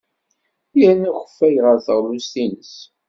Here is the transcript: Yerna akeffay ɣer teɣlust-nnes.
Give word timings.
Yerna 0.79 1.09
akeffay 1.19 1.55
ɣer 1.65 1.77
teɣlust-nnes. 1.85 2.73